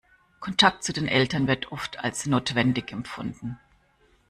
[0.39, 3.59] Kontakt zu den Eltern wird oft als notwendig empfunden.